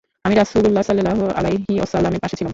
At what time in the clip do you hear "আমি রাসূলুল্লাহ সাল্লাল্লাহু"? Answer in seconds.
0.25-1.23